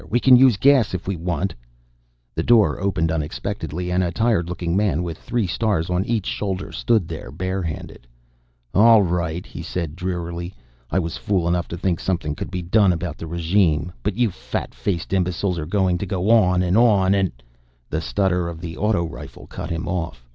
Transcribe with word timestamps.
We 0.09 0.19
can 0.19 0.35
use 0.35 0.57
gas 0.57 0.95
if 0.95 1.07
we 1.07 1.15
want." 1.15 1.53
The 2.33 2.41
door 2.41 2.79
opened 2.79 3.11
unexpectedly 3.11 3.91
and 3.91 4.03
a 4.03 4.11
tired 4.11 4.49
looking 4.49 4.75
man 4.75 5.03
with 5.03 5.15
three 5.15 5.45
stars 5.45 5.91
on 5.91 6.03
each 6.05 6.25
shoulder 6.25 6.71
stood 6.71 7.07
there, 7.07 7.29
bare 7.29 7.61
handed. 7.61 8.07
"All 8.73 9.03
right," 9.03 9.45
he 9.45 9.61
said 9.61 9.95
drearily. 9.95 10.55
"I 10.89 10.97
was 10.97 11.17
fool 11.17 11.47
enough 11.47 11.67
to 11.67 11.77
think 11.77 11.99
something 11.99 12.33
could 12.33 12.49
be 12.49 12.63
done 12.63 12.91
about 12.91 13.19
the 13.19 13.27
regime. 13.27 13.91
But 14.01 14.15
you 14.17 14.31
fat 14.31 14.73
faced 14.73 15.13
imbeciles 15.13 15.59
are 15.59 15.67
going 15.67 15.99
to 15.99 16.07
go 16.07 16.31
on 16.31 16.63
and 16.63 16.75
on 16.75 17.13
and" 17.13 17.31
The 17.91 18.01
stutter 18.01 18.47
of 18.47 18.59
the 18.59 18.77
auto 18.77 19.05
rifle 19.05 19.45
cut 19.45 19.69
him 19.69 19.87
off. 19.87 20.25